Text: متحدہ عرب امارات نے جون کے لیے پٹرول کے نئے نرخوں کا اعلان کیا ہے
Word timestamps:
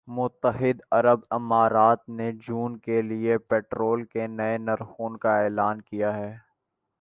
متحدہ 0.07 0.83
عرب 0.91 1.19
امارات 1.29 2.07
نے 2.09 2.31
جون 2.41 2.77
کے 2.77 3.01
لیے 3.01 3.37
پٹرول 3.39 4.03
کے 4.05 4.27
نئے 4.29 4.57
نرخوں 4.57 5.17
کا 5.17 5.37
اعلان 5.39 5.81
کیا 5.81 6.15
ہے 6.17 6.35